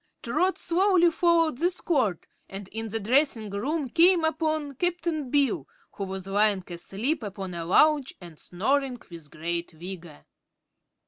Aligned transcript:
Trot 0.23 0.57
slowly 0.57 1.11
followed 1.11 1.59
this 1.59 1.79
cord 1.79 2.25
and 2.49 2.67
in 2.69 2.87
the 2.87 2.99
dressing 2.99 3.51
room 3.51 3.87
came 3.87 4.23
upon 4.25 4.73
Cap'n 4.73 5.29
Bill, 5.29 5.67
who 5.91 6.05
was 6.05 6.25
lying 6.25 6.63
asleep 6.71 7.21
upon 7.21 7.53
a 7.53 7.65
lounge 7.65 8.15
and 8.19 8.39
snoring 8.39 8.99
with 9.11 9.29
great 9.29 9.69
vigor. 9.69 10.25